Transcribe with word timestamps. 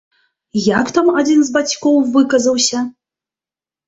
Як 0.79 0.87
там 0.95 1.11
адзін 1.21 1.43
з 1.49 1.53
бацькоў 1.57 1.99
выказаўся? 2.15 2.81